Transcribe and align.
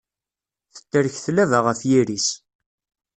Tetrek 0.73 1.15
tlaba 1.25 1.59
ɣef 1.67 1.79
yiri-s. 1.89 2.27